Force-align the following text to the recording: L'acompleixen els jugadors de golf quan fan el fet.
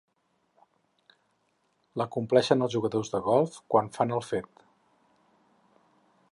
L'acompleixen 2.01 2.67
els 2.67 2.73
jugadors 2.77 3.13
de 3.17 3.21
golf 3.29 3.61
quan 3.75 3.93
fan 3.99 4.17
el 4.19 4.25
fet. 4.31 4.67